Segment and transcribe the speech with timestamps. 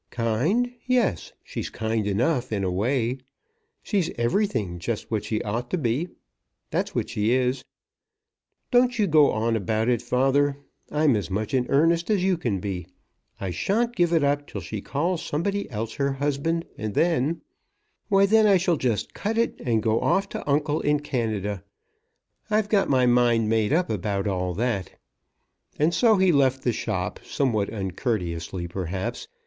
[0.09, 3.19] "Kind; yes, she's kind enough in a way.
[3.83, 6.07] She's everything just what she ought to be.
[6.71, 7.63] That's what she is.
[8.71, 10.57] Don't you go on about it, father.
[10.91, 12.87] I'm as much in earnest as you can be.
[13.39, 17.41] I shan't give it up till she calls somebody else her husband; and then,;
[18.07, 21.63] why then I shall just cut it, and go off to uncle in Canada.
[22.49, 24.93] I've got my mind made up about all that."
[25.77, 29.27] And so he left the shop, somewhat uncourteously perhaps.